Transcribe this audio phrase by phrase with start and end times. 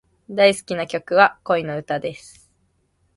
[0.31, 2.49] 大好きな曲は、恋の歌です。